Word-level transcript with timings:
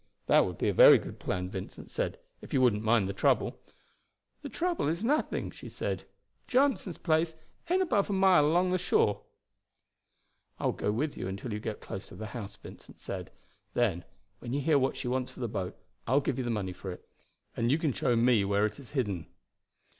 "That 0.25 0.47
would 0.47 0.57
be 0.57 0.67
a 0.67 0.73
very 0.73 0.97
good 0.97 1.19
plan," 1.19 1.47
Vincent 1.47 1.91
said, 1.91 2.17
"if 2.41 2.55
you 2.55 2.61
wouldn't 2.63 2.81
mind 2.81 3.07
the 3.07 3.13
trouble." 3.13 3.61
"The 4.41 4.49
trouble 4.49 4.87
is 4.87 5.03
nothing," 5.03 5.51
she 5.51 5.69
said. 5.69 6.05
"Johnson's 6.47 6.97
place 6.97 7.35
ain't 7.69 7.83
above 7.83 8.09
a 8.09 8.13
mile 8.13 8.43
along 8.43 8.71
the 8.71 8.79
shore." 8.79 9.21
"I 10.59 10.65
will 10.65 10.71
go 10.73 10.91
with 10.91 11.15
you 11.17 11.27
until 11.27 11.53
you 11.53 11.59
get 11.59 11.81
close 11.81 12.07
to 12.07 12.15
the 12.15 12.25
house," 12.33 12.55
Vincent 12.57 12.99
said; 12.99 13.29
"then, 13.75 14.03
when 14.39 14.53
you 14.53 14.61
hear 14.61 14.79
what 14.79 14.97
she 14.97 15.07
wants 15.07 15.31
for 15.33 15.39
the 15.39 15.47
boat, 15.47 15.77
I 16.07 16.13
will 16.13 16.21
give 16.21 16.39
you 16.39 16.43
the 16.43 16.49
money 16.49 16.73
for 16.73 16.91
it, 16.91 17.07
and 17.55 17.71
you 17.71 17.77
can 17.77 17.93
show 17.93 18.15
me 18.15 18.43
where 18.43 18.65
it 18.65 18.79
is 18.79 18.89
hidden." 18.97 19.27